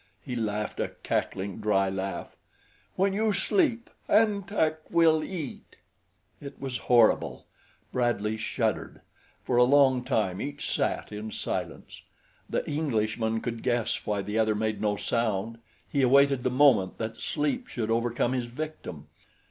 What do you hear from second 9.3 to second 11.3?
For a long time each sat in